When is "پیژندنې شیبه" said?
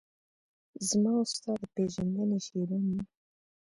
1.75-2.77